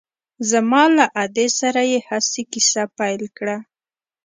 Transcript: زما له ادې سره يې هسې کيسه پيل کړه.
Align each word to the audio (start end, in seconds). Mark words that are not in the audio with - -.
زما 0.49 0.83
له 0.97 1.05
ادې 1.23 1.47
سره 1.59 1.81
يې 1.91 1.99
هسې 2.09 2.41
کيسه 2.51 2.83
پيل 2.97 3.23
کړه. 3.37 3.57